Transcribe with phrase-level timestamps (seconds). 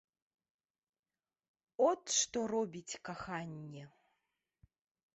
[1.89, 3.89] От што робіць каханне!